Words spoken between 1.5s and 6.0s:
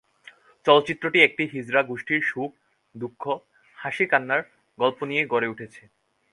হিজড়া গোষ্ঠীর সুখ-দুঃখ, হাসি-কান্নার গল্প নিয়ে গড়ে উঠেছে।